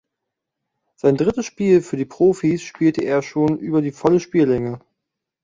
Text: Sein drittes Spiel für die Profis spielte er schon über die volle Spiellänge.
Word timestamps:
Sein 0.95 1.15
drittes 1.15 1.45
Spiel 1.45 1.79
für 1.81 1.95
die 1.95 2.05
Profis 2.07 2.63
spielte 2.63 3.03
er 3.03 3.21
schon 3.21 3.59
über 3.59 3.83
die 3.83 3.91
volle 3.91 4.19
Spiellänge. 4.19 4.79